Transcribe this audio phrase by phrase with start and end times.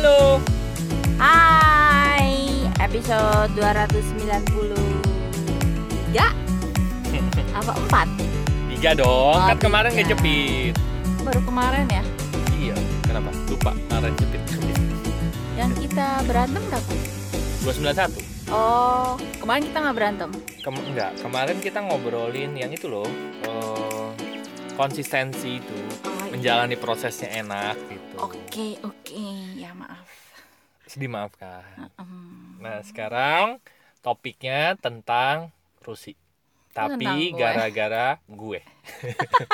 [0.00, 0.40] Halo.
[1.20, 4.48] Hai, episode 293
[7.60, 7.72] Apa
[8.08, 8.08] 4?
[8.72, 9.36] Tiga dong.
[9.36, 10.16] Oh, kan kemarin tiga.
[10.16, 10.72] ngejepit.
[11.20, 12.00] Baru kemarin ya
[12.56, 12.80] Iya.
[13.04, 13.28] Kenapa?
[13.44, 13.76] Lupa.
[13.76, 14.40] Kemarin jepit.
[15.60, 16.96] Yang kita berantem berapa?
[17.60, 18.24] 291.
[18.56, 20.30] Oh, kemarin kita nggak berantem
[20.64, 23.04] Kem enggak, kemarin kita ngobrolin yang itu loh.
[23.44, 24.08] eh,
[24.80, 25.76] konsistensi itu.
[26.08, 26.32] oh, iya.
[26.32, 27.76] Menjalani prosesnya enak.
[28.20, 29.24] Oke, oke,
[29.56, 30.08] ya maaf
[30.90, 31.62] Dimaafkan.
[31.96, 33.62] Em, Nah, sekarang
[34.02, 36.18] topiknya tentang Rusi.
[36.70, 37.38] Tentang Tapi gue.
[37.38, 38.60] gara-gara gue.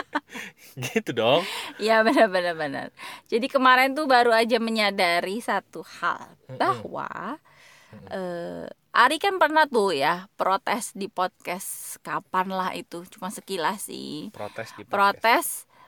[0.90, 1.44] gitu dong.
[1.76, 2.86] Iya benar-benar benar.
[3.28, 7.36] Jadi kemarin tuh baru aja menyadari satu hal bahwa
[8.10, 14.32] eh Ari kan pernah tuh ya protes di podcast kapan lah itu cuma sekilas sih
[14.32, 14.88] Protes di podcast.
[14.88, 15.46] protes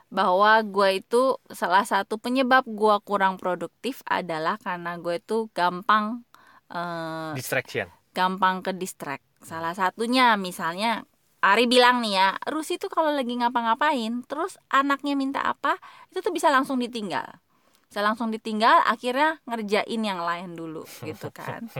[0.09, 6.25] bahwa gue itu salah satu penyebab gue kurang produktif adalah karena gue itu gampang
[6.73, 7.89] eh, Distraction.
[8.17, 9.25] gampang ke distract.
[9.45, 11.05] Salah satunya misalnya
[11.39, 15.78] Ari bilang nih ya, Rusi tuh kalau lagi ngapa-ngapain, terus anaknya minta apa,
[16.11, 17.39] itu tuh bisa langsung ditinggal.
[17.87, 21.70] Bisa langsung ditinggal, akhirnya ngerjain yang lain dulu gitu kan.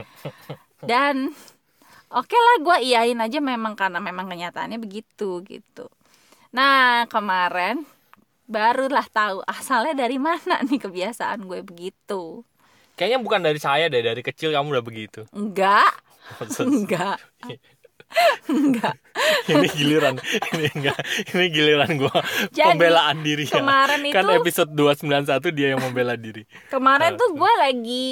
[0.79, 1.35] Dan
[2.07, 5.91] oke lah gue iyain aja memang karena memang kenyataannya begitu gitu.
[6.55, 7.83] Nah kemarin
[8.49, 12.41] barulah tahu asalnya dari mana nih kebiasaan gue begitu.
[12.97, 15.23] Kayaknya bukan dari saya deh, dari kecil kamu udah begitu.
[15.31, 15.93] Enggak,
[16.59, 17.15] enggak,
[18.49, 18.95] enggak.
[19.45, 20.17] ini giliran
[20.51, 20.97] ini enggak
[21.29, 21.91] ini giliran
[22.49, 23.61] Jadi, pembelaan diri ya.
[23.61, 27.17] kemarin kan itu- episode 291 dia yang membela diri Kemarin Ah.
[27.17, 28.05] tuh gue lagi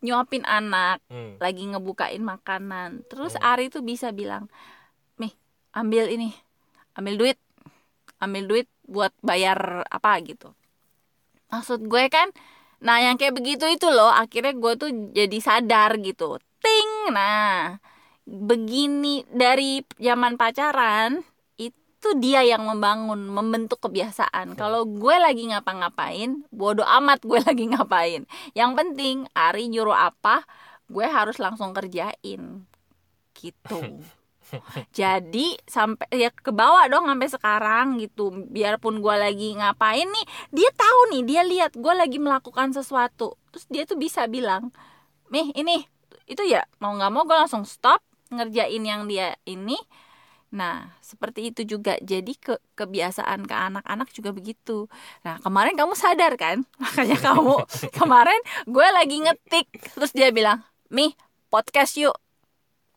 [0.00, 1.38] nyuapin anak, Hmm.
[1.38, 3.06] lagi ngebukain makanan.
[3.06, 4.50] Terus Ari tuh bisa bilang,
[5.14, 5.30] "Mih,
[5.70, 6.34] ambil ini.
[6.92, 7.38] Ambil duit.
[8.18, 10.52] Ambil duit buat bayar apa gitu."
[11.52, 12.32] Maksud gue kan
[12.82, 16.40] Nah yang kayak begitu itu loh Akhirnya gue tuh jadi sadar gitu.
[16.58, 17.76] Ting Nah
[18.24, 21.20] Begini Dari zaman pacaran
[21.60, 24.56] Itu dia yang membangun Membentuk kebiasaan.
[24.56, 28.24] Kalau gue lagi ngapa-ngapain Bodoh amat gue lagi ngapain.
[28.56, 30.42] Yang penting Ari nyuruh apa
[30.88, 32.64] Gue harus langsung kerjain.
[33.36, 33.78] Gitu
[34.98, 38.30] jadi sampai ya ke bawah dong sampai sekarang gitu.
[38.50, 43.36] Biarpun gue lagi ngapain nih dia tahu nih dia lihat gue lagi melakukan sesuatu.
[43.52, 44.72] Terus dia tuh bisa bilang
[45.32, 45.84] nih ini
[46.28, 48.00] itu ya mau nggak mau gue langsung stop
[48.32, 49.76] ngerjain yang dia ini.
[50.52, 51.96] Nah seperti itu juga.
[52.00, 54.86] Jadi ke kebiasaan ke anak-anak juga begitu.
[55.24, 56.64] Nah kemarin kamu sadar kan?
[56.82, 57.56] Makanya kamu
[57.98, 59.68] kemarin gue lagi ngetik.
[59.96, 60.60] Terus dia bilang
[60.92, 61.16] mi
[61.48, 62.16] podcast yuk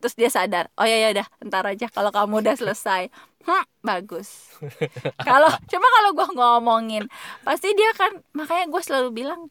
[0.06, 3.10] terus dia sadar oh ya ya udah ntar aja kalau kamu udah selesai.
[3.42, 4.54] Hmm bagus.
[5.30, 7.04] Kalau cuma kalau gue ngomongin
[7.46, 9.42] pasti dia kan makanya gue selalu bilang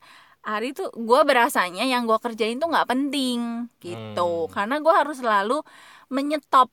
[0.43, 4.29] Ari tuh gue berasanya yang gue kerjain tuh nggak penting gitu.
[4.47, 4.51] Hmm.
[4.51, 5.63] karena gue harus selalu
[6.11, 6.69] menyetop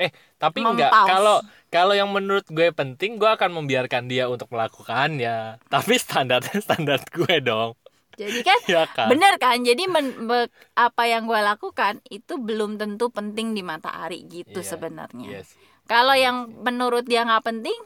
[0.00, 0.08] eh
[0.40, 5.60] tapi enggak kalau kalau yang menurut gue penting gue akan membiarkan dia untuk melakukannya.
[5.66, 7.74] Tapi standarnya standar gue dong
[8.14, 9.06] jadi kan ya kan?
[9.08, 9.60] bener kan?
[9.60, 14.58] Jadi men- be- apa yang gue lakukan itu belum tentu penting di mata Ari gitu
[14.58, 15.28] Iya, sebenarnya.
[15.42, 15.54] Yes.
[15.84, 17.78] Kalau yang menurut dia nggak penting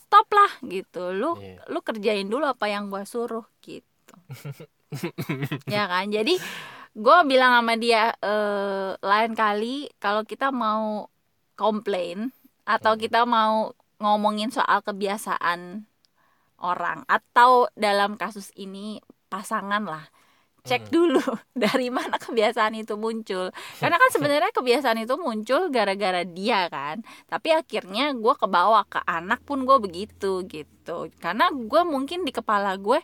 [0.00, 1.12] stop lah gitu.
[1.12, 1.62] Lu Iya.
[1.68, 4.14] lu kerjain dulu apa yang gua suruh gitu.
[5.70, 6.10] Ya kan?
[6.10, 6.34] Jadi
[6.90, 11.06] gue bilang sama dia eh, lain kali kalau kita mau
[11.54, 12.34] komplain
[12.66, 13.00] atau Hmm.
[13.00, 15.86] kita mau ngomongin soal kebiasaan
[16.58, 18.98] orang atau dalam kasus ini
[19.32, 20.04] pasangan lah
[20.68, 20.92] cek Hmm.
[20.92, 21.24] dulu
[21.56, 23.48] dari mana kebiasaan itu muncul
[23.80, 27.00] karena kan sebenarnya kebiasaan itu muncul gara-gara dia kan
[27.32, 32.76] tapi akhirnya gue kebawa ke anak pun gue begitu gitu karena gue mungkin di kepala
[32.76, 33.00] gue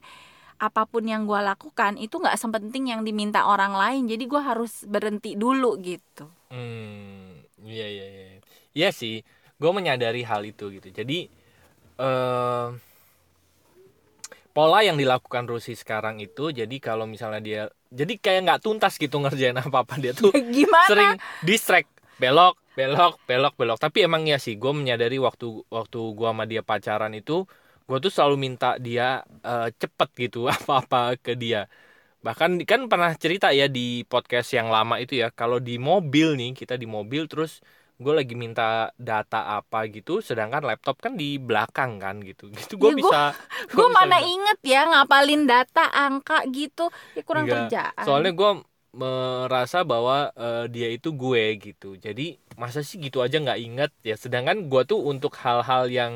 [0.56, 4.84] apa pun yang gue lakukan itu nggak sepenting yang diminta orang lain jadi gue harus
[4.88, 8.24] berhenti dulu gitu Hmm, iya iya iya.
[8.78, 9.14] Iya sih,
[9.58, 10.88] gue menyadari hal itu gitu.
[10.94, 11.26] Jadi
[11.98, 12.66] eh
[14.56, 17.62] pola yang dilakukan Rusi sekarang itu, jadi kalau misalnya dia,
[17.92, 21.12] jadi kayak nggak tuntas gitu ngerjain apa apa dia tuh gimana sering
[21.44, 23.76] distract, belok, belok, belok, belok.
[23.76, 27.44] Tapi emang ya sih, gue menyadari waktu waktu gue sama dia pacaran itu,
[27.84, 31.68] gue tuh selalu minta dia eh, cepet gitu apa-apa ke dia
[32.26, 36.58] bahkan kan pernah cerita ya di podcast yang lama itu ya kalau di mobil nih
[36.58, 37.62] kita di mobil terus
[38.02, 38.62] gue lagi minta
[39.08, 42.42] data apa gitu sedangkan laptop kan di belakang kan gitu.
[42.58, 43.16] Gitu gue Ya, gua- bisa
[43.74, 46.82] gue gua bisa mana bilang, inget ya ngapalin data angka gitu.
[47.16, 47.52] Ya kurang Enggak.
[47.52, 48.04] kerjaan.
[48.04, 48.50] Soalnya gue
[48.96, 51.86] merasa bahwa eh, dia itu gue gitu.
[52.04, 52.22] Jadi
[52.62, 53.90] masa sih gitu aja nggak inget?
[54.08, 56.14] Ya sedangkan gue tuh untuk hal-hal yang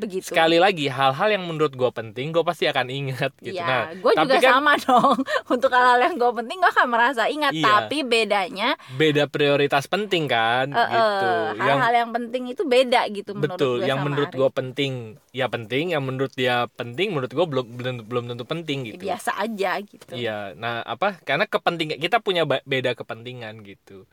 [0.00, 3.82] begitu sekali lagi hal-hal yang menurut gue penting gue pasti akan ingat gitu Iya, nah
[3.92, 5.18] gue juga kan sama dong.
[5.52, 7.52] Untuk hal-hal yang gue penting gue akan merasa ingat.
[7.52, 7.66] Iya.
[7.68, 11.28] Tapi bedanya, beda prioritas penting kan eh, gitu
[11.60, 14.92] yang hal-hal yang penting itu beda gitu menurut betul gue yang sama menurut gue penting
[15.30, 19.36] ya penting yang menurut dia penting menurut gue belum belum belum tentu penting gitu biasa
[19.36, 20.12] aja gitu.
[20.14, 21.20] Iya, nah apa?
[21.22, 24.06] Karena kepentingan kita punya beda kepentingan gitu.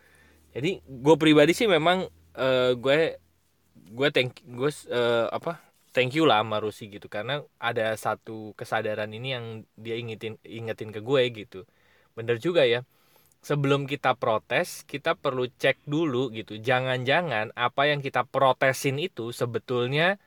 [0.51, 3.21] Jadi gue pribadi sih memang eh, gue
[3.87, 5.66] gue thank gue eh, apa?
[5.97, 10.93] Thank you lah sama Rusi gitu karena ada satu kesadaran ini yang dia ingetin ingetin
[10.93, 11.65] ke gue gitu.
[12.13, 12.85] Bener juga ya.
[13.41, 16.61] Sebelum kita protes, kita perlu cek dulu gitu.
[16.61, 20.21] Jangan-jangan apa yang kita protesin itu sebetulnya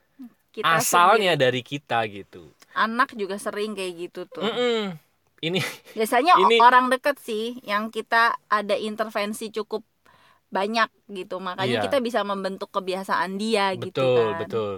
[0.51, 2.43] Kita asalnya sendiri- dari kita gitu.
[2.75, 4.43] anak juga sering kayak gitu tuh.
[4.43, 4.95] Mm-mm.
[5.39, 5.59] Ini
[5.97, 9.83] Biasanya Ini- orang deket sih yang kita ada intervensi cukup
[10.51, 11.39] banyak gitu.
[11.39, 11.83] Makanya Iya.
[11.87, 14.39] kita bisa membentuk kebiasaan dia gitu betul kan.
[14.43, 14.73] betul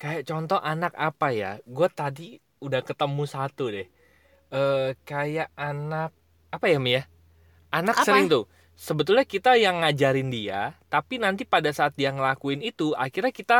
[0.00, 1.50] kayak contoh anak apa ya?
[1.66, 3.88] Gue tadi udah ketemu satu deh.
[4.54, 6.10] Eh kayak anak
[6.54, 7.02] apa ya Mia
[7.74, 8.06] anak Apa?
[8.06, 8.44] sering tuh
[8.78, 13.58] sebetulnya kita yang ngajarin dia tapi nanti pada saat dia ngelakuin itu akhirnya kita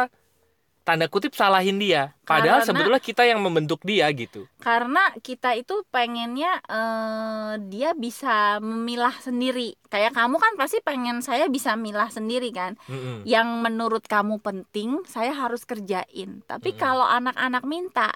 [0.85, 5.81] tanda kutip salahin dia padahal Karena- sebetulnya kita yang membentuk dia gitu karena kita itu
[5.89, 12.53] pengennya eh, dia bisa memilah sendiri kayak kamu kan pasti pengen saya bisa milah sendiri
[12.53, 13.25] kan Mm-mm.
[13.25, 16.79] yang menurut kamu penting saya harus kerjain tapi Mm-mm.
[16.79, 18.13] kalau anak-anak minta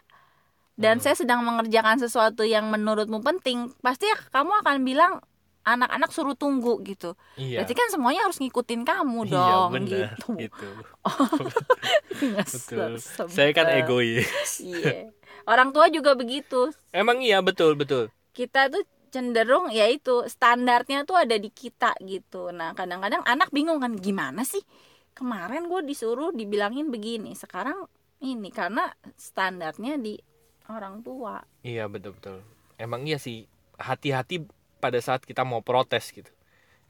[0.76, 1.02] dan Mm.
[1.02, 5.12] saya sedang mengerjakan sesuatu yang menurutmu penting pasti kamu akan bilang
[5.76, 7.12] anak-anak suruh tunggu gitu.
[7.36, 7.60] Iya.
[7.60, 10.28] Berarti kan semuanya harus ngikutin kamu iya dong bener gitu.
[10.40, 10.68] gitu.
[12.48, 12.90] Betul.
[13.28, 13.80] saya kan sebel.
[13.84, 14.28] egois.
[14.64, 15.12] Iya.
[15.48, 16.72] Orang tua juga begitu.
[16.92, 18.12] Emang iya betul betul.
[18.32, 22.52] Kita tuh cenderung ya itu standarnya tuh ada di kita gitu.
[22.52, 24.60] Nah kadang-kadang anak bingung kan gimana sih?
[25.16, 27.88] Kemarin gue disuruh dibilangin begini sekarang
[28.20, 28.52] ini.
[28.52, 30.20] Karena standarnya di
[30.68, 31.40] orang tua.
[31.64, 32.38] Iya betul betul.
[32.76, 33.48] Emang iya sih
[33.80, 34.44] hati-hati
[34.80, 36.30] pada saat kita mau protes gitu.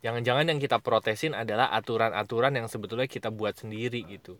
[0.04, 4.38] Jangan-jangan yang kita protesin adalah aturan-aturan yang sebetulnya kita buat sendiri gitu.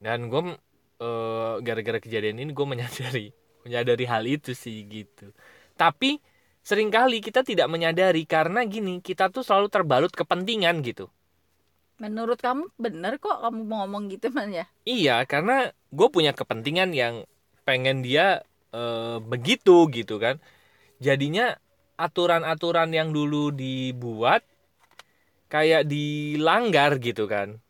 [0.00, 0.56] Dan gue
[1.02, 3.26] eh, gara-gara kejadian ini gue menyadari
[3.64, 5.32] menyadari hal itu sih gitu.
[5.76, 6.20] Tapi
[6.64, 11.08] sering kali kita tidak menyadari karena gini kita tuh selalu terbalut kepentingan gitu.
[12.02, 16.90] menurut kamu bener kok kamu mau ngomong gitu man ya Iya, karena gue punya kepentingan
[16.96, 17.14] yang
[17.68, 20.36] pengen dia eh, begitu gitu kan.
[21.06, 21.58] Jadinya
[22.00, 24.40] aturan-aturan yang dulu dibuat
[25.46, 27.60] kayak dilanggar gitu kan.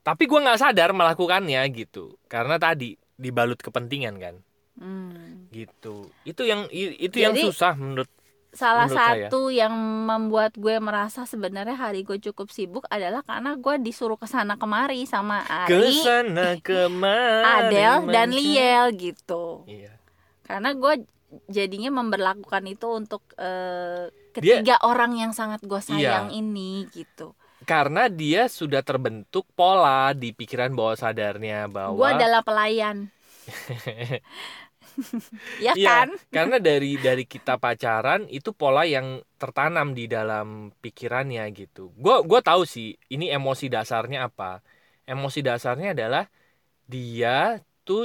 [0.00, 4.34] Tapi gue nggak sadar melakukannya gitu, karena tadi dibalut kepentingan kan,
[4.74, 5.44] Hmm.
[5.50, 6.08] gitu.
[6.22, 8.08] Itu yang itu yang Jadi- susah menurut.
[8.50, 9.26] salah Menurut saya.
[9.30, 9.70] satu yang
[10.08, 15.06] membuat gue merasa sebenarnya hari gue cukup sibuk adalah karena gue disuruh ke sana kemari
[15.06, 17.46] sama Ari, Ke sana kemari.
[17.70, 19.94] Adel dan Liel gitu Iya.
[20.42, 21.06] karena gue
[21.46, 27.34] jadinya memberlakukan itu untuk eh, ketiga orang yang sangat gue sayang ini gitu.
[27.70, 32.96] Karena dia sudah terbentuk pola di pikiran bawah sadarnya bahwa gue adalah pelayan.
[35.56, 36.08] Ya Iya, kan?
[36.34, 39.06] karena dari dari kita pacaran itu pola yang
[39.40, 40.46] tertanam di dalam
[40.82, 41.80] pikirannya gitu.
[42.02, 44.44] Gua gua tahu sih ini emosi dasarnya apa.
[45.10, 46.22] Emosi dasarnya adalah
[46.92, 47.28] dia
[47.86, 48.00] tuh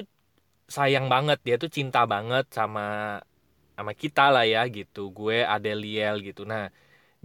[0.68, 3.20] sayang banget dia tuh cinta banget sama
[3.76, 5.12] sama kita lah ya gitu.
[5.14, 6.48] Gue Adeliel gitu.
[6.48, 6.72] Nah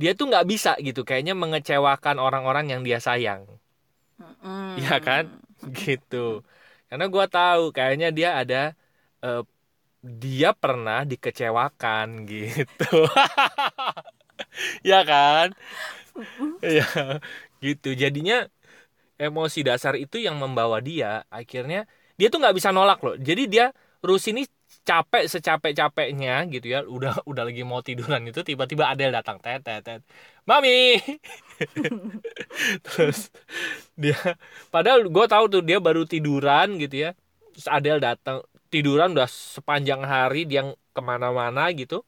[0.00, 1.04] dia tuh nggak bisa gitu.
[1.08, 3.46] Kayaknya mengecewakan orang-orang yang dia sayang.
[4.20, 4.80] Mm.
[4.80, 5.24] Iya kan?
[5.80, 6.44] gitu.
[6.88, 8.62] Karena gua tahu kayaknya dia ada
[9.22, 9.42] eh,
[10.00, 13.04] dia pernah dikecewakan gitu.
[14.84, 15.52] Ya kan?
[16.64, 16.88] Ya
[17.60, 17.92] gitu.
[17.92, 18.48] Jadinya
[19.20, 21.28] emosi dasar itu yang membawa dia.
[21.28, 21.84] Akhirnya
[22.20, 23.16] dia tuh nggak bisa nolak loh.
[23.16, 23.72] Jadi dia
[24.04, 24.44] Rus ini
[24.84, 26.84] capek secapek capeknya gitu ya.
[26.84, 29.40] Udah udah lagi mau tiduran itu tiba-tiba Adel datang.
[29.40, 30.04] Tet tet tet.
[30.44, 31.00] Mami!
[32.84, 33.32] Terus
[33.96, 34.20] dia
[34.68, 37.10] padahal gue tahu tuh dia baru tiduran gitu ya.
[37.56, 42.04] Terus Adel datang tiduran udah sepanjang hari dia ke mana-mana gitu.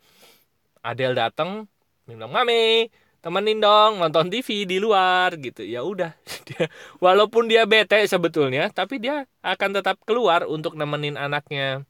[0.85, 1.65] Adel datang
[2.05, 2.91] bilang mami
[3.23, 5.63] temenin dong nonton TV di luar gitu.
[5.65, 6.11] Ya udah
[6.49, 6.67] dia
[7.05, 11.87] walaupun dia bete sebetulnya tapi dia akan tetap keluar untuk nemenin anaknya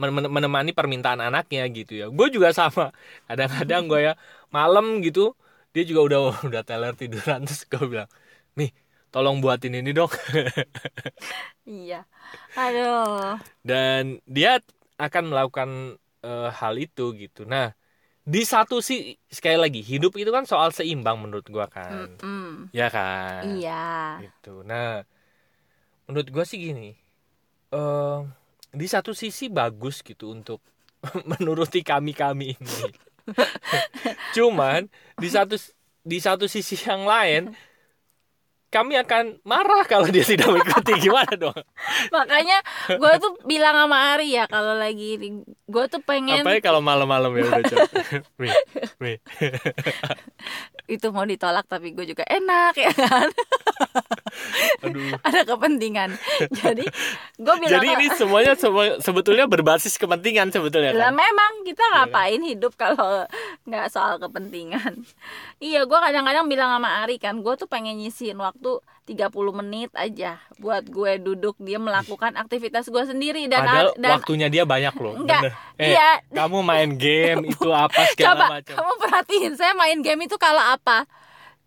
[0.00, 2.06] men- menemani permintaan anaknya gitu ya.
[2.12, 2.90] Gue juga sama.
[3.28, 4.12] Kadang-kadang gue ya
[4.52, 5.34] malam gitu
[5.72, 8.10] dia juga udah udah teler tiduran terus gue bilang
[8.58, 8.70] nih
[9.12, 10.10] tolong buatin ini dong.
[11.66, 12.04] Iya.
[12.58, 13.38] Aduh.
[13.62, 14.58] Dan dia
[14.98, 15.70] akan melakukan
[16.26, 17.46] eh, hal itu gitu.
[17.46, 17.74] Nah
[18.22, 22.14] di satu sih sekali lagi hidup itu kan soal seimbang menurut gua kan.
[22.22, 22.70] Mm-mm.
[22.70, 23.58] ya kan?
[23.58, 24.22] Iya.
[24.22, 24.62] Gitu.
[24.62, 25.02] Nah
[26.06, 26.94] menurut gua sih gini
[27.72, 28.18] eh
[28.72, 30.62] di satu sisi bagus gitu untuk
[31.30, 32.82] menuruti kami kami ini.
[34.36, 34.86] Cuman
[35.18, 35.58] di satu
[36.02, 37.54] di satu sisi yang lain
[38.72, 40.96] kami akan marah kalau dia tidak mengikuti.
[40.96, 41.60] Gimana dong?
[42.08, 45.20] Makanya gue tuh bilang sama Ari ya kalau lagi
[45.72, 47.86] gue tuh pengen apa kalau malam-malam ya udah
[50.94, 53.28] itu mau ditolak tapi gue juga enak ya kan
[54.82, 56.10] aduh ada kepentingan
[56.62, 56.84] jadi
[57.38, 61.92] gue bilang jadi ini semuanya semua sebetulnya berbasis kepentingan sebetulnya kan memang kita kan?
[62.08, 63.26] ngapain hidup kalau
[63.66, 65.02] nggak soal kepentingan
[65.62, 70.38] iya gue kadang-kadang bilang sama Ari kan gue tuh pengen nyisihin waktu 30 menit aja
[70.62, 75.18] buat gue duduk dia melakukan aktivitas gue sendiri dan padahal dan waktunya dia banyak loh
[75.18, 75.54] Enggak, bener.
[75.82, 76.10] eh iya.
[76.30, 80.62] kamu main game itu apa segala coba macam kamu perhatiin saya main game itu kalau
[80.62, 81.10] apa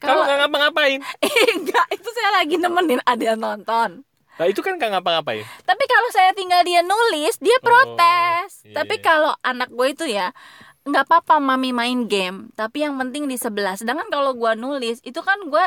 [0.05, 0.99] kamu kalau nggak ngapa-ngapain
[1.57, 6.31] enggak itu saya lagi nemenin ada nonton nah itu kan nggak ngapa-ngapain Tapi kalau saya
[6.35, 8.67] tinggal dia nulis, dia protes.
[8.67, 9.03] iya, tapi iya.
[9.03, 10.35] kalau anak gue itu ya
[10.85, 13.73] nggak apa-apa mami main game, tapi yang penting di sebelah.
[13.73, 15.65] Sedangkan kalau gue nulis, itu kan gue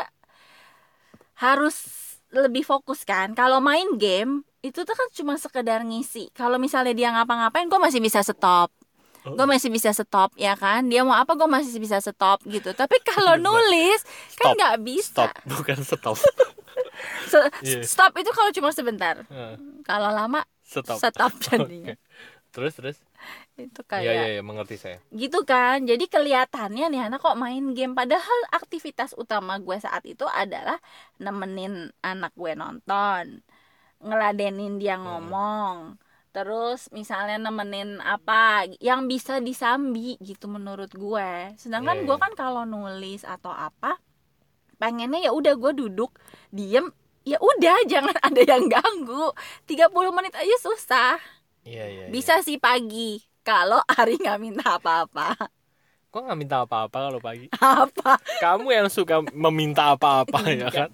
[1.43, 1.75] harus
[2.31, 3.35] lebih fokus kan.
[3.35, 6.31] Kalau main game itu tuh kan cuma sekedar ngisi.
[6.31, 8.71] Kalau misalnya dia ngapa-ngapain, gue masih bisa stop.
[9.29, 9.35] Oh.
[9.35, 10.83] Gue masih bisa stop ya kan.
[10.83, 12.73] Dia mau apa, gue masih bisa stop gitu.
[12.73, 14.01] Tapi kalau nulis
[14.33, 15.29] kan nggak bisa.
[15.29, 16.17] stop bukan stop
[17.25, 17.83] Se- Iya.
[17.83, 19.23] Stop itu kalau cuma sebentar.
[19.23, 21.93] Eh, Kalau lama stop stop jadinya.
[22.49, 22.97] terus terus
[23.53, 27.77] Itu iya kayak iya iya mengerti saya gitu kan jadi kelihatannya nih anak kok main
[27.77, 30.81] game padahal aktivitas utama gue saat itu adalah
[31.17, 33.45] nemenin anak gue nonton
[34.01, 35.05] ngeladenin dia Hmm.
[36.39, 41.51] Terus misalnya nemenin apa yang bisa disambi gitu menurut gue.
[41.59, 43.99] Sedangkan Iya, gue kan kalau nulis atau apa
[44.79, 46.15] pengennya ya udah gue duduk
[46.47, 46.87] diem
[47.27, 49.35] ya udah jangan ada yang ganggu.
[49.67, 51.19] 30 menit aja susah.
[51.67, 52.09] Iya iya iya.
[52.09, 55.35] bisa sih pagi kalau Ari nggak minta apa-apa.
[56.07, 57.51] Kok nggak minta apa-apa kalau pagi.
[57.59, 58.15] Apa?
[58.39, 60.89] Kamu yang suka meminta apa-apa ya kan?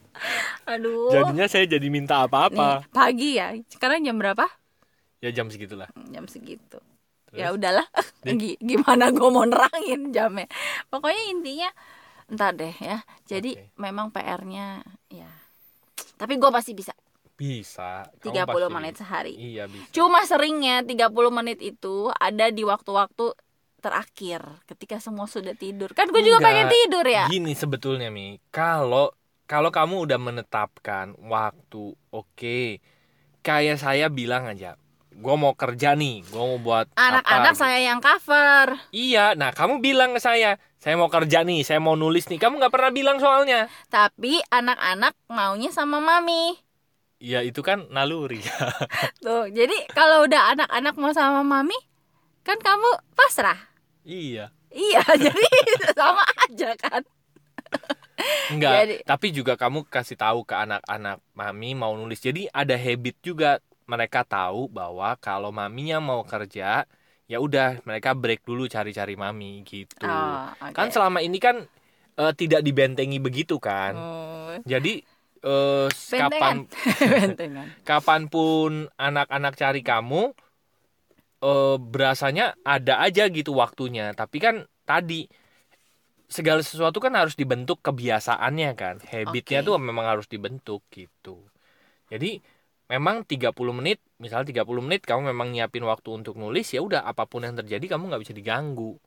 [0.66, 1.14] Aduh.
[1.14, 2.82] Jadinya saya jadi minta apa-apa.
[2.82, 3.54] Nih pagi ya?
[3.70, 4.50] Sekarang jam berapa
[5.20, 5.90] ya jam segitulah.
[6.12, 6.80] Jam segitu.
[7.26, 7.42] Terus?
[7.42, 7.84] ya udahlah
[8.62, 10.48] gimana gue mau nerangin jamnya?
[10.88, 11.70] Pokoknya intinya
[12.32, 13.04] entar deh ya.
[13.28, 13.76] Jadi Oke.
[13.76, 14.82] memang PR-nya
[15.12, 15.30] ya.
[16.16, 16.96] Tapi gue pasti bisa.
[17.36, 18.08] Bisa.
[18.24, 19.34] 30 Kamu pasti- menit sehari.
[19.36, 19.92] Iya bisa.
[19.92, 23.36] Cuma seringnya 30 menit itu ada di waktu-waktu
[23.84, 25.92] terakhir ketika semua sudah tidur.
[25.94, 27.28] Kan gue juga pengen tidur ya.
[27.30, 29.14] Gini sebetulnya Mi, kalau
[29.46, 32.60] kalau kamu udah menetapkan waktu, oke.
[33.46, 34.74] Kayak saya bilang aja,
[35.16, 40.12] gue mau kerja nih, gue mau buat anak-anak saya yang cover Iya, nah kamu bilang
[40.12, 42.36] ke saya, saya mau kerja nih, saya mau nulis nih.
[42.36, 43.72] Kamu nggak pernah bilang soalnya.
[43.88, 46.60] tapi anak-anak maunya sama mami
[47.16, 48.44] Iya itu kan naluri.
[49.24, 51.80] tuh jadi kalau udah anak-anak mau sama mami
[52.44, 53.58] kan kamu pasrah
[54.04, 54.52] iya.
[54.70, 55.48] iya jadi
[55.96, 57.02] sama aja kan
[58.48, 62.18] Enggak, Jadi- tapi juga kamu kasih tahu ke anak-anak mami mau nulis.
[62.18, 66.86] Jadi ada habit juga mereka tahu bahwa kalau maminya mau kerja,
[67.25, 70.06] ya udah mereka break dulu cari-cari mami gitu.
[70.06, 70.74] oh, oke.
[70.74, 71.65] Kan selama ini kan
[72.18, 73.94] eh, tidak dibentengi begitu kan.
[73.98, 75.01] Oh, Jadi
[75.46, 76.65] eh, kapan
[76.98, 80.34] bentengan kapan pun anak-anak cari kamu
[81.46, 84.13] eh berasanya ada aja gitu waktunya.
[84.18, 85.30] Tapi kan tadi
[86.25, 88.96] segala sesuatu kan harus dibentuk kebiasaannya kan.
[89.06, 89.68] Habitnya Oke.
[89.70, 91.46] tuh memang harus dibentuk gitu.
[92.10, 92.42] Jadi
[92.86, 97.25] memang 30 menit, misalnya 30 menit kamu memang nyiapin waktu untuk nulis ya udah apa
[97.25, 98.98] pun yang terjadi kamu nggak bisa diganggu.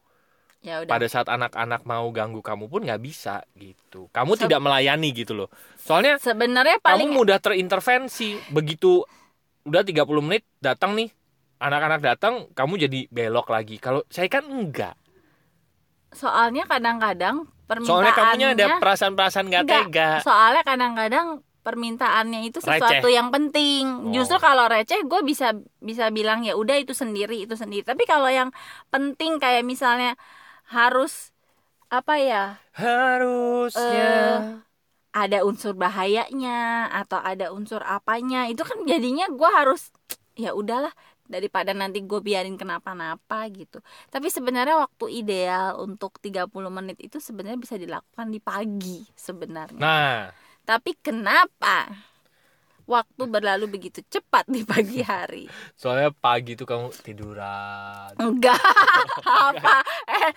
[0.59, 4.11] ya udah Pada saat anak-anak mau ganggu kamu pun nggak bisa gitu.
[4.11, 5.49] Kamu Seb- tidak melayani gitu loh.
[5.79, 9.07] Soalnya sebenarnya paling kamu mudah terintervensi begitu
[9.69, 11.13] udah 30 menit datang nih
[11.59, 14.95] anak-anak datang kamu jadi belok lagi kalau saya kan enggak
[16.15, 17.45] soalnya kadang-kadang
[17.85, 19.67] soalnya kamunya ada permintaannya perasaan-perasaan Enggak.
[19.69, 21.27] tega soalnya kadang-kadang
[21.69, 24.09] permintaannya itu sesuatu yang penting.
[24.09, 24.13] Oh.
[24.17, 25.53] justru kalau receh gue bisa
[25.85, 27.85] bisa bilang ya udah itu sendiri itu sendiri.
[27.85, 28.49] Tapi kalau yang
[28.89, 30.17] penting kayak misalnya
[30.73, 31.37] harus
[31.93, 33.85] apa ya harusnya.
[34.01, 34.41] eh,
[35.13, 39.93] ada unsur bahayanya atau ada unsur apanya itu kan jadinya gue harus
[40.37, 40.93] ya udahlah
[41.29, 43.85] daripada nanti gue biarin kenapa-napa gitu.
[44.09, 49.77] Tapi sebenarnya waktu ideal untuk 30 menit itu sebenarnya bisa dilakukan di pagi sebenarnya.
[49.81, 51.89] Nah tapi kenapa
[52.85, 55.45] waktu berlalu begitu cepat di pagi hari
[55.75, 58.57] soalnya pagi tuh kamu tiduran enggak
[59.23, 60.33] apa eh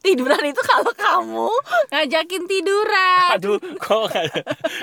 [0.00, 1.52] tiduran itu kalau kamu
[1.88, 4.08] ngajakin tiduran Aduh, kok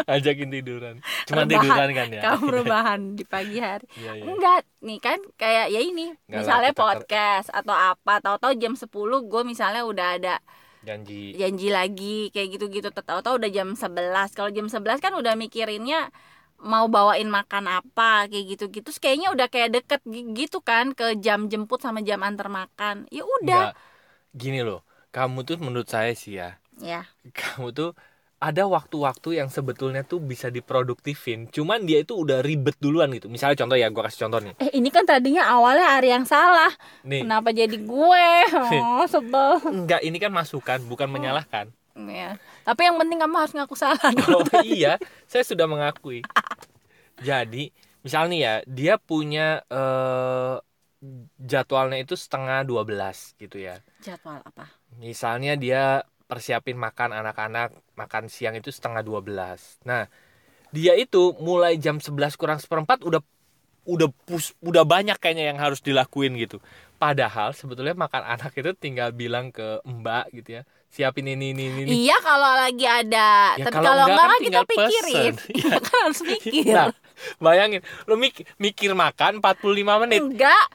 [0.05, 0.95] ngajakin tiduran?
[1.25, 1.49] Cuma Rebahan.
[1.51, 2.21] tiduran kan ya?
[2.23, 4.23] kamu rebahan di pagi hari Iya, iya.
[4.23, 8.73] enggak nih kan kayak ya ini Enggak lah, misalnya ker- podcast atau apa tahu-tahu jam
[8.73, 8.93] 10
[9.25, 10.35] gue misalnya udah ada
[10.85, 11.33] Janji.
[11.35, 12.89] janji lagi kayak gitu-gitu.
[12.93, 16.09] Tahu-tahu udah jam 11 kalau jam 11 kan udah mikirinnya
[16.57, 21.13] mau bawain makan apa kayak gitu-gitu Terus kayaknya udah kayak deket gi- gitu kan ke
[21.21, 23.05] jam jemput sama jam antar makan.
[23.13, 23.77] Ya udah.
[24.33, 24.81] Gini loh,
[25.13, 27.05] kamu tuh menurut saya sih ya, ya.
[27.33, 27.89] Kamu tuh
[28.37, 31.49] ada waktu-waktu yang sebetulnya tuh bisa diproduktifin.
[31.49, 33.33] Cuman dia itu udah ribet duluan gitu.
[33.33, 34.53] Misalnya contoh ya, gua kasih contoh nih.
[34.61, 36.69] eh ini kan tadinya awalnya Ari yang salah
[37.01, 38.27] Nih, kenapa jadi gue
[38.77, 41.73] oh sebel enggak ini kan masukan, bukan menyalahkan.
[41.97, 46.21] ya tapi yang penting kamu harus ngaku salah Oh dulu iya, saya sudah mengakui.
[47.17, 47.73] Jadi,
[48.05, 50.61] misalnya ya, dia punya eh,
[51.41, 53.81] jadwalnya itu setengah 12 gitu ya.
[53.97, 54.69] jadwal apa
[55.01, 59.79] Misalnya dia persiapin makan anak-anak, makan siang itu setengah 12.
[59.83, 60.05] Nah,
[60.69, 63.23] dia itu mulai jam 11 kurang seperempat udah
[63.87, 66.59] udah pus, udah banyak kayaknya yang harus dilakuin gitu.
[66.99, 71.87] Padahal sebetulnya makan anak itu tinggal bilang ke Mbak gitu ya, siapin ini ini ini.
[72.05, 75.33] iya kalau lagi ada Ya, tapi kalau kalau enggak enggak kan kan kita pikirin.
[75.57, 75.75] Iya.
[75.79, 76.87] kan harus mikir Nah,
[77.39, 80.19] bayangin, lu mik- mikir makan 45 menit.
[80.19, 80.65] enggak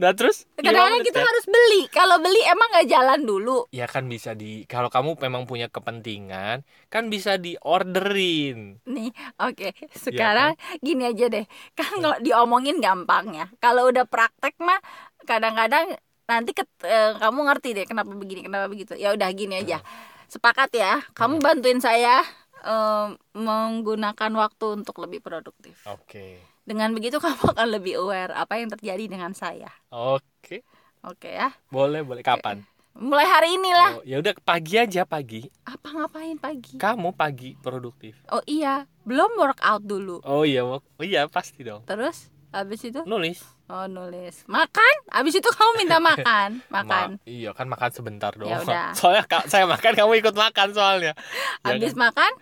[0.00, 0.48] Nah, terus?
[0.56, 1.28] Kadang-kadang kita kan?
[1.28, 1.82] harus beli.
[1.92, 3.58] Kalau beli emang nggak jalan dulu?
[3.70, 8.80] Ya kan bisa di kalau kamu memang punya kepentingan, kan bisa diorderin.
[8.88, 9.68] nih oke.
[9.76, 11.44] Iya sekarang gini aja deh.
[11.76, 13.46] Kan kalau diomongin gampang ya.
[13.60, 14.80] Kalau udah praktek mah
[15.28, 15.94] kadang-kadang
[16.26, 18.96] nanti ket- eh, kamu ngerti deh kenapa begini kenapa begitu.
[18.96, 19.84] Ya udah gini aja.
[20.32, 21.04] Sepakat ya.
[21.12, 22.24] Kamu bantuin saya
[22.64, 23.06] eh,
[23.36, 25.84] menggunakan waktu untuk lebih produktif.
[25.86, 26.51] Oke.
[26.62, 30.62] Dengan begitu kamu akan lebih aware apa yang terjadi dengan saya Oke.
[31.00, 32.22] oke ya Boleh, boleh.
[32.22, 32.62] Kapan?
[32.92, 35.48] mulai hari inilah Oh, ya udah pagi aja pagi.
[35.64, 38.20] apa ngapain pagi Kamu pagi produktif.
[38.28, 41.82] oh iya belum workout dulu Oh iya, oh iya pasti dong.
[41.82, 43.40] terus habis itu Nulis.
[43.66, 48.44] oh nulis makan habis itu kamu minta makan makan Ma- iya kan makan sebentar dong.
[48.46, 48.92] Ya udah.
[49.00, 51.16] Soalnya Kak, saya makan kamu ikut makan soalnya.
[51.64, 52.12] Ya habis kan?
[52.12, 52.32] makan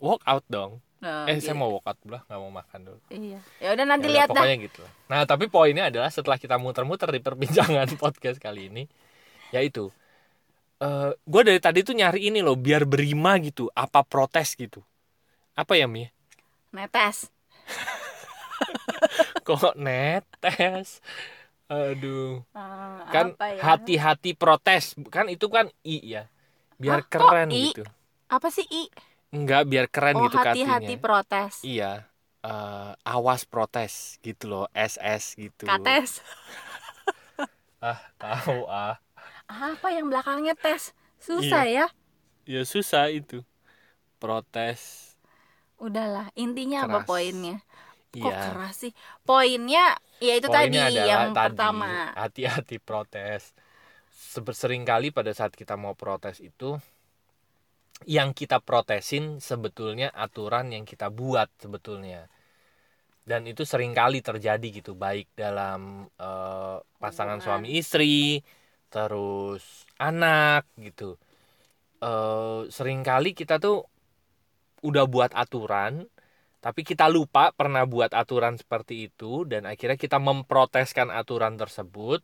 [0.00, 0.80] Walk out dong.
[1.02, 1.60] Oh, eh, saya gitu.
[1.60, 3.00] mau walk out dulu, nggak mau makan dulu.
[3.14, 4.92] iya ya udah nanti Ya lihat dah pokoknya gitu lah.
[5.10, 8.86] Nah, tapi poinnya adalah setelah kita muter-muter di perbincangan podcast kali ini,
[9.54, 9.90] yaitu
[10.82, 14.80] eh gue dari tadi tuh nyari ini loh, biar berima gitu, apa protes gitu.
[15.56, 16.06] Apa ya Mi?
[16.72, 17.30] netes
[19.46, 21.00] Kok netes?
[21.70, 22.60] Aduh, Eh,
[23.12, 23.64] kan ya?
[23.64, 26.28] hati-hati protes, kan itu kan i ya,
[26.80, 27.64] biar Hah, keren i?
[27.64, 27.84] gitu.
[28.28, 28.82] apa sih i
[29.36, 31.04] Enggak, biar keren oh gitu hati-hati katanya.
[31.04, 31.86] protes Iya,
[32.46, 33.94] eh, awas protes
[34.26, 35.64] gitu loh, SS gitu.
[35.64, 36.20] kates
[37.82, 38.98] Ah, tahu ah.
[39.48, 41.86] apa yang belakangnya tes susah ya
[42.46, 43.44] Ya susah itu.
[44.20, 45.14] Protes.
[45.78, 47.08] udahlah intinya apa Keras.
[47.08, 47.62] poinnya
[48.22, 48.42] kok Iya.
[48.42, 48.92] keras sih
[49.28, 53.52] poinnya ya itu tadi Poinnya adalah yang tadi, pertama hati-hati protes.
[54.60, 56.78] Sering kali pada saat kita mau protes itu
[58.06, 62.30] yang kita protesin sebetulnya aturan yang kita buat sebetulnya.
[63.28, 68.40] Dan itu sering kali terjadi gitu, baik dalam eh, pasangan suami istri,
[68.88, 71.18] terus anak gitu.
[72.02, 73.84] Eh sering kali kita tuh
[74.82, 76.06] udah buat aturan
[76.58, 82.22] tapi kita lupa pernah buat aturan seperti itu dan akhirnya kita memproteskan aturan tersebut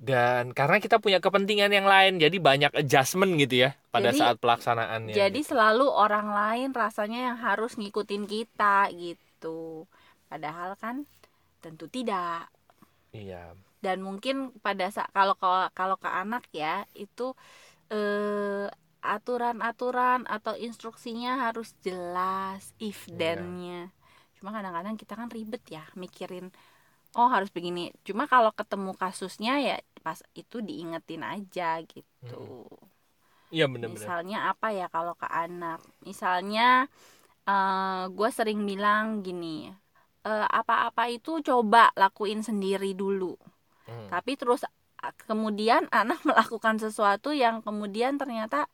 [0.00, 4.36] dan karena kita punya kepentingan yang lain jadi banyak adjustment gitu ya pada Jadi- saat
[4.40, 5.52] pelaksanaannya jadi gitu.
[5.52, 9.84] selalu orang lain rasanya yang harus ngikutin kita gitu
[10.32, 11.04] padahal kan
[11.60, 12.48] tentu tidak
[13.12, 13.52] iya
[13.84, 15.36] dan mungkin pada saat kalau
[15.76, 17.36] kalau ke anak ya itu
[17.92, 23.16] eh aturan-aturan atau instruksinya harus jelas if Iya.
[23.36, 23.80] then-nya
[24.36, 26.48] cuma kadang-kadang kita kan ribet ya mikirin
[27.16, 27.90] oh harus begini.
[28.06, 32.68] Cuma kalau ketemu kasusnya ya pas itu diingetin aja gitu.
[33.50, 33.98] Iya bener-bener.
[33.98, 35.82] Misalnya apa ya kalau ke anak?
[36.06, 36.86] Misalnya
[38.10, 39.66] gue sering bilang gini
[40.22, 43.34] eh, apa-apa itu coba lakuin sendiri dulu.
[43.90, 44.06] Hmm.
[44.06, 44.62] tapi terus
[45.26, 48.70] kemudian anak melakukan sesuatu yang kemudian ternyata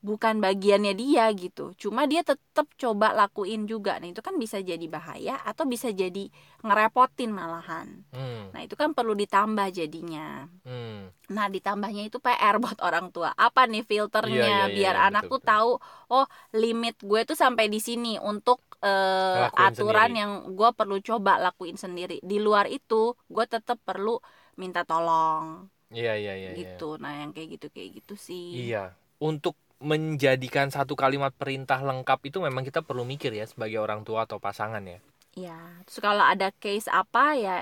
[0.00, 4.80] bukan bagiannya dia gitu cuma dia tetap coba lakuin juga nah itu kan bisa jadi
[4.88, 6.32] bahaya atau bisa jadi
[6.64, 11.12] ngerepotin malahan Hmm, nah itu kan perlu ditambah jadinya hmm.
[11.30, 13.30] Nah, ditambahnya itu PR buat orang tua.
[13.38, 15.70] Apa nih filternya Iya, iya, biar iya, anak betul, tuh tahu,
[16.10, 20.20] oh limit gue tuh sampai di sini untuk Ngelakuin aturan sendiri.
[20.26, 22.18] yang gue perlu coba lakuin sendiri.
[22.18, 24.18] Di luar itu, gue tetap perlu
[24.58, 25.70] minta tolong.
[25.90, 26.50] Iya iya iya.
[26.50, 26.58] iya.
[26.58, 28.94] gitu nah yang kayak gitu kayak gitu sih Iya.
[29.22, 34.20] Untuk menjadikan satu kalimat perintah lengkap itu memang kita perlu mikir ya sebagai orang tua
[34.28, 34.98] atau pasangan ya.
[35.38, 37.56] Ya, terus kalau ada case apa ya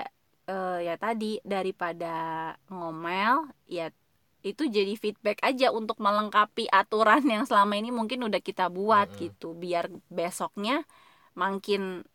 [0.49, 2.13] eh, ya tadi daripada
[2.73, 3.93] ngomel ya
[4.41, 9.19] itu jadi feedback aja untuk melengkapi aturan yang selama ini mungkin udah kita buat Mm-mm.
[9.19, 10.87] gitu biar besoknya
[11.35, 12.07] makin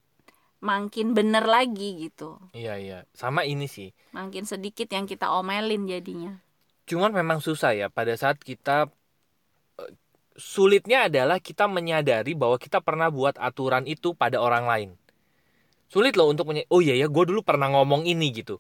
[0.64, 2.40] makin bener lagi gitu.
[2.56, 2.98] Iya iya.
[3.12, 3.92] Sama ini sih.
[4.16, 6.40] Makin sedikit yang kita omelin jadinya.
[6.88, 8.88] Cuman memang susah ya pada saat kita
[10.34, 14.90] sulitnya adalah kita menyadari bahwa kita pernah buat aturan itu pada orang lain.
[15.86, 18.58] Sulit loh untuk oh iya ya gue dulu pernah ngomong ini gitu.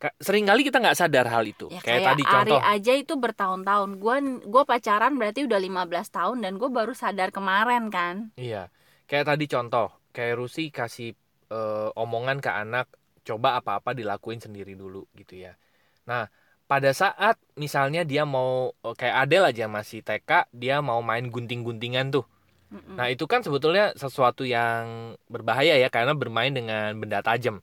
[0.00, 1.68] Ka- Seringkali kita nggak sadar hal itu.
[1.70, 2.60] Ya kayak, kayak, tadi Ari contoh.
[2.60, 3.90] aja itu bertahun-tahun.
[4.00, 8.34] Gua gua pacaran berarti udah 15 tahun dan gue baru sadar kemarin kan.
[8.34, 8.72] Iya.
[9.04, 11.12] Kayak tadi contoh, kayak Rusi kasih
[11.52, 12.88] eh, omongan ke anak
[13.24, 15.56] coba apa-apa dilakuin sendiri dulu gitu ya.
[16.04, 16.28] Nah,
[16.64, 22.14] pada saat misalnya dia mau eh, kayak Adel aja masih TK, dia mau main gunting-guntingan
[22.14, 22.24] tuh.
[22.72, 22.96] Mm-mm.
[22.96, 27.60] Nah, itu kan sebetulnya sesuatu yang berbahaya ya karena bermain dengan benda tajam.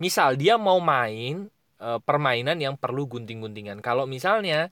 [0.00, 1.50] Misal dia mau main
[1.82, 3.82] eh, permainan yang perlu gunting-guntingan.
[3.82, 4.70] Kalau misalnya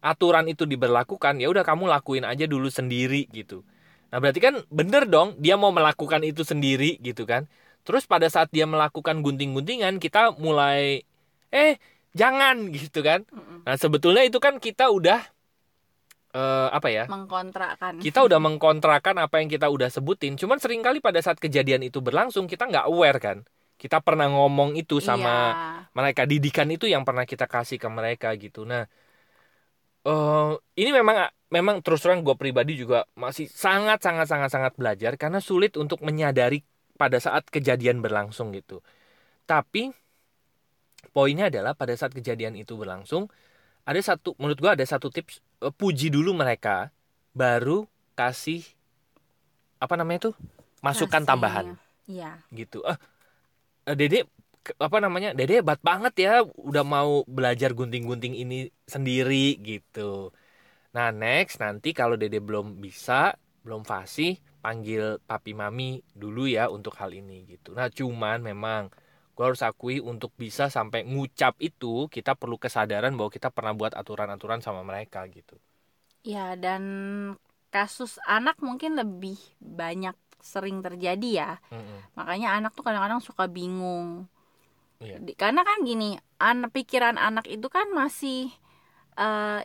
[0.00, 3.64] aturan itu diberlakukan, ya udah kamu lakuin aja dulu sendiri gitu.
[4.10, 7.46] Nah, berarti kan bener dong dia mau melakukan itu sendiri gitu kan.
[7.86, 11.02] Terus pada saat dia melakukan gunting-guntingan, kita mulai
[11.50, 11.80] eh
[12.12, 13.22] jangan gitu kan.
[13.64, 15.20] Nah, sebetulnya itu kan kita udah
[16.30, 17.04] eh, apa ya?
[17.10, 17.98] mengkontrakkan.
[17.98, 21.98] kita udah mengkontrakan apa yang kita udah sebutin cuman sering kali pada saat kejadian itu
[21.98, 23.38] berlangsung kita nggak aware kan
[23.80, 25.90] kita pernah ngomong itu sama Iya.
[25.90, 28.86] mereka didikan itu yang pernah kita kasih ke mereka gitu nah
[30.06, 35.18] eh ini memang memang terus terang gue pribadi juga masih sangat sangat sangat sangat belajar
[35.18, 36.62] karena sulit untuk menyadari
[36.94, 38.80] pada saat kejadian berlangsung gitu
[39.44, 39.90] tapi
[41.14, 43.26] poinnya adalah pada saat kejadian itu berlangsung
[43.88, 46.92] ada satu menurut gua ada satu tips eh, puji dulu mereka
[47.32, 48.62] baru kasih
[49.80, 50.34] apa namanya tuh?
[50.84, 51.28] Masukan Kasih.
[51.28, 51.66] tambahan.
[52.10, 52.42] Iya.
[52.50, 52.82] gitu.
[52.82, 52.98] Ah
[53.88, 54.26] eh, dede
[54.76, 55.32] apa namanya?
[55.32, 60.34] Dede hebat banget ya udah mau belajar gunting-gunting ini sendiri gitu.
[60.96, 63.34] Nah next nanti kalau dede belum bisa
[63.64, 67.72] belum fasih panggil papi mami dulu ya untuk hal ini gitu.
[67.72, 68.82] Nah cuman memang
[69.40, 73.94] gue harus akui untuk bisa sampai ngucap itu kita perlu kesadaran bahwa kita pernah buat
[74.02, 75.56] aturan-aturan sama mereka gitu
[76.20, 76.82] Ya dan
[77.72, 80.12] kasus anak mungkin lebih banyak
[80.52, 81.50] sering terjadi ya.
[81.72, 82.04] Mm-mm.
[82.18, 84.28] Makanya anak tuh kadang-kadang suka bingung.
[85.26, 88.50] Di- Karena kan gini, anak pikiran anak itu kan masih
[89.18, 89.60] eh,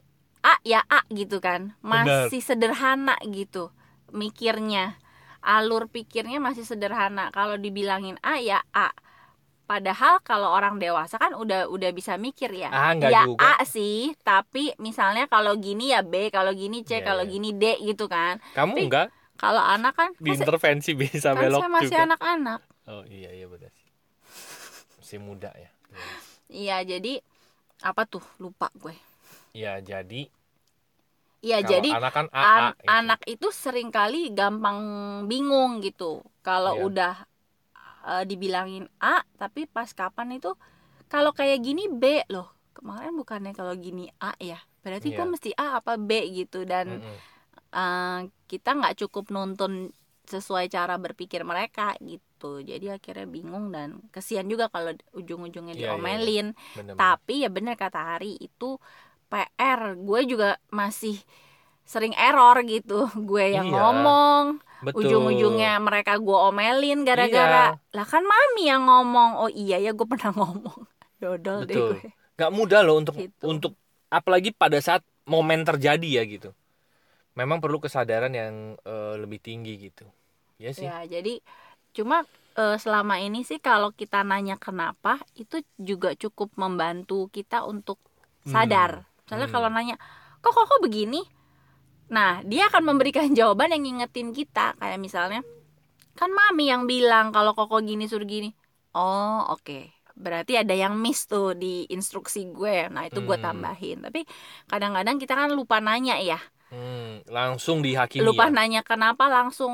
[0.46, 1.76] A ya A gitu kan.
[1.84, 3.72] Masih sederhana gitu
[4.14, 4.98] mikirnya.
[5.46, 7.30] Alur pikirnya masih sederhana.
[7.36, 8.92] Kalau dibilangin A ya A.
[9.66, 12.70] Padahal kalau orang dewasa kan udah udah bisa mikir ya.
[12.70, 13.58] Ah, ya juga.
[13.58, 17.32] A sih, tapi misalnya kalau gini ya B, kalau gini C, Iya, kalau iya.
[17.34, 18.38] gini D gitu kan.
[18.54, 22.60] kamu Tapi enggak Kalau anak kan diintervensi bisa kan belok saya masih juga anak-anak.
[22.88, 23.90] oh iya iya benar sih
[25.02, 25.70] masih muda ya
[26.48, 27.20] Iya, jadi
[27.84, 28.24] apa tuh?
[28.40, 28.96] Lupa gue.
[29.52, 30.30] Iya jadi
[31.44, 32.90] Iya, jadi anak kan AA an- gitu.
[32.90, 34.80] anak itu sering kali gampang
[35.30, 36.26] bingung gitu.
[36.42, 36.86] Kalau Iya.
[36.90, 37.14] udah
[38.06, 40.54] eh, dibilangin A, tapi pas kapan itu
[41.06, 42.50] kalau kayak gini B loh.
[42.76, 44.60] Kemarin bukannya kalau gini A ya.
[44.84, 45.18] Berarti Iya.
[45.18, 47.18] gue mesti A apa B gitu dan Mm-mm.
[47.74, 49.92] eh, kita nggak cukup nuntun
[50.26, 52.62] sesuai cara berpikir mereka gitu.
[52.62, 55.94] Jadi akhirnya bingung dan kesian juga kalau ujung-ujungnya Iya, iya, iya.
[55.98, 56.48] diomelin.
[56.74, 56.98] bener-bener.
[56.98, 58.78] Tapi ya bener kata Hari itu
[59.30, 59.94] PR.
[59.98, 61.18] Gue juga masih
[61.86, 63.06] sering error gitu.
[63.30, 64.44] Gue yang Iya, ngomong,
[64.82, 67.94] betul ujung-ujungnya mereka gue omelin gara-gara Iya.
[67.94, 69.38] lah kan mami yang ngomong.
[69.38, 70.80] Oh iya ya gue pernah ngomong.
[71.16, 71.92] Dodol deh Betul.
[72.02, 72.12] gue.
[72.36, 73.44] nggak mudah loh untuk Gitu.
[73.48, 73.74] untuk
[74.12, 76.52] apalagi pada saat momen terjadi ya gitu
[77.34, 80.04] memang perlu kesadaran yang eh, lebih tinggi gitu
[80.56, 81.40] ya sih Ya, jadi
[81.92, 88.00] cuma eh, selama ini sih kalau kita nanya kenapa itu juga cukup membantu kita untuk
[88.44, 89.08] sadar.
[89.24, 89.56] Misalnya Hmm.
[89.56, 89.96] kalau nanya,
[90.40, 91.24] "Kok kok kok begini?"
[92.12, 95.42] Nah, dia akan memberikan jawaban yang ngingetin kita kayak misalnya,
[96.18, 98.54] "Kan mami yang bilang kalau koko gini suruh gini."
[98.96, 99.92] Oh, oke.
[100.16, 102.88] Berarti ada yang miss tuh di instruksi gue.
[102.88, 103.44] Nah, itu gue Hmm.
[103.44, 104.00] tambahin.
[104.06, 104.24] Tapi
[104.72, 106.40] kadang-kadang kita kan lupa nanya ya
[106.72, 108.54] Hmm, langsung dihakimi lupa ya.
[108.56, 109.74] nanya kenapa langsung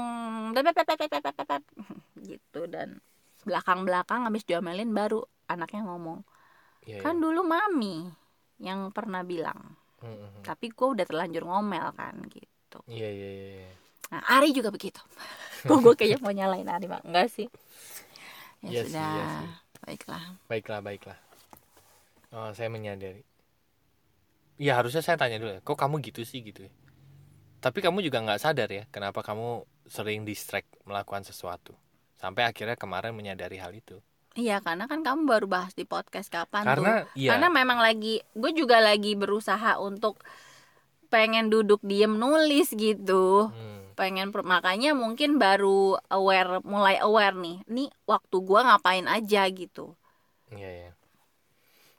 [2.30, 3.02] gitu dan
[3.48, 6.22] belakang-belakang habis diomelin baru anaknya ngomong
[6.86, 7.24] Iya, kan iya.
[7.24, 8.10] dulu mami
[8.62, 12.80] yang pernah bilang Hmm, tapi gue udah terlanjur ngomel kan gitu.
[12.90, 13.72] Iya iya iya iya.
[14.12, 15.00] nah Ari juga begitu.
[15.70, 17.04] Kok gue kayaknya mau nyalain Ari bang?
[17.06, 17.48] Enggak sih.
[18.66, 19.14] Ya Iya sih, sudah.
[19.16, 19.50] iya sih.
[19.86, 20.24] baiklah.
[20.50, 21.18] Baiklah baiklah.
[22.32, 23.22] Oh, saya menyadari.
[24.62, 26.40] Ya harusnya saya tanya dulu ya kok kamu gitu sih?
[26.46, 26.72] Gitu ya.
[27.62, 31.74] Tapi kamu juga nggak sadar ya kenapa kamu sering distract melakukan sesuatu.
[32.22, 33.98] Sampai akhirnya kemarin menyadari hal itu
[34.32, 36.70] Iya karena kan kamu baru bahas di podcast kapan tuh.
[36.72, 37.36] karena iya.
[37.36, 40.24] Karena memang lagi Gue juga lagi berusaha untuk
[41.12, 43.52] Pengen duduk diem nulis gitu.
[43.52, 47.60] Hmm, Pengen Makanya mungkin baru aware Mulai aware nih.
[47.68, 50.00] Nih waktu gua ngapain aja gitu.
[50.52, 50.92] Iya ya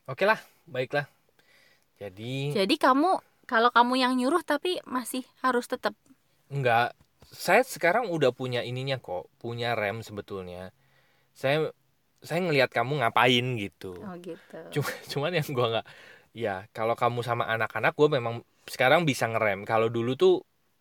[0.09, 1.07] oke lah baiklah.
[2.01, 5.93] Jadi Jadi kamu Kalau kamu yang nyuruh tapi masih harus tetap
[6.53, 6.93] Enggak,
[7.33, 10.69] saya sekarang udah punya ininya kok, punya rem sebetulnya.
[11.33, 11.73] Saya
[12.29, 13.87] saya ngelihat kamu ngapain gitu.
[14.05, 15.87] Oh gitu Cuma cuman yang gua nggak,
[16.37, 18.35] ya kalau kamu sama anak-anak gue memang
[18.69, 19.65] sekarang bisa ngerem.
[19.71, 20.33] Kalau dulu tuh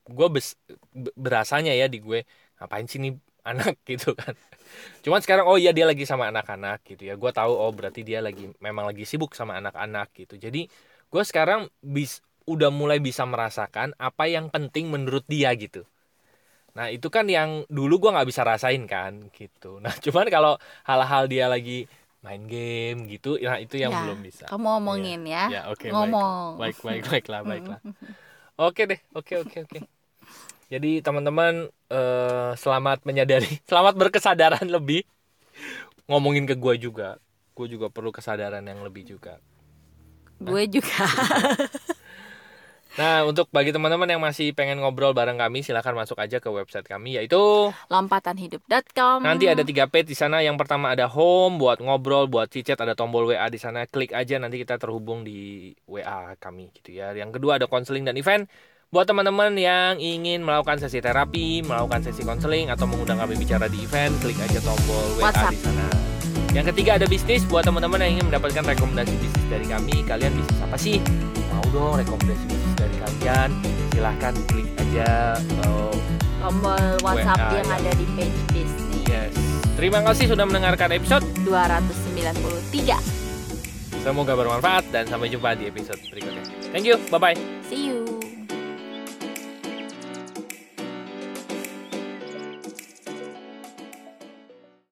[0.09, 0.57] gue bes,
[0.95, 2.19] be- berasanya ya di gue
[2.59, 3.13] ngapain sih nih
[3.47, 4.33] anak gitu kan.
[5.03, 7.13] Cuman sekarang oh iya dia lagi sama anak-anak gitu ya.
[7.19, 10.35] Gue tahu oh berarti dia lagi memang lagi sibuk sama anak-anak gitu.
[10.37, 10.67] Jadi
[11.11, 15.85] gue sekarang bis udah mulai bisa merasakan apa yang penting menurut dia gitu.
[16.77, 19.77] Nah itu kan yang dulu gue nggak bisa rasain kan gitu.
[19.83, 20.53] Nah cuman kalau
[20.87, 21.85] hal-hal dia lagi
[22.21, 24.45] main game gitu, nah itu yang Ya, belum bisa.
[24.45, 27.79] Kamu ngomongin ya, Ya oke Ngomong baik baik baik baiklah baiklah.
[28.61, 29.79] Oke deh oke oke oke.
[30.69, 35.01] Jadi teman-teman eh, selamat menyadari, selamat berkesadaran lebih
[36.05, 37.17] ngomongin ke gue juga.
[37.57, 39.41] Gue juga perlu kesadaran yang lebih juga.
[40.37, 41.09] Gue juga
[42.99, 46.83] Nah untuk bagi teman-teman yang masih pengen ngobrol bareng kami silahkan masuk aja ke website
[46.83, 47.39] kami yaitu
[47.87, 50.43] Lompatanhidup.com nanti ada tiga page di sana.
[50.43, 53.87] Yang pertama ada home buat ngobrol, buat cicet ada tombol WA di sana.
[53.87, 57.15] Klik aja nanti kita terhubung di WA kami gitu ya.
[57.15, 58.51] Yang kedua ada konseling dan event.
[58.91, 63.87] Buat teman-teman yang ingin melakukan sesi terapi, melakukan sesi konseling atau mengundang kami bicara di
[63.87, 65.55] event, klik aja tombol WA WhatsApp.
[65.55, 65.87] di sana.
[66.51, 70.03] Yang ketiga ada bisnis buat teman-teman yang ingin mendapatkan rekomendasi bisnis dari kami.
[70.03, 70.99] Kalian bisnis apa sih?
[71.55, 72.60] Mau dong rekomendasi bisnis
[73.21, 73.53] kalian?
[73.93, 75.93] Silahkan klik aja eh,
[76.41, 77.77] tombol WhatsApp WA, yang ya.
[77.77, 79.29] ada di page bisnis Yes.
[79.77, 81.25] Terima kasih sudah mendengarkan episode.
[81.45, 82.97] 293
[84.01, 86.41] Semoga bermanfaat dan sampai jumpa di episode berikutnya.
[86.73, 86.97] Thank you.
[87.13, 87.37] Bye bye.
[87.69, 88.20] see you